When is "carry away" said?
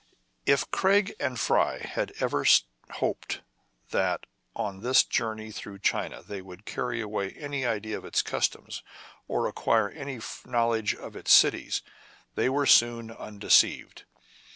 6.65-7.33